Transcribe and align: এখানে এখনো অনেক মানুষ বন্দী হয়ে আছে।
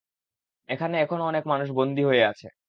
এখানে 0.69 0.95
এখনো 0.97 1.23
অনেক 1.25 1.43
মানুষ 1.47 1.67
বন্দী 1.77 2.03
হয়ে 2.03 2.23
আছে। 2.25 2.47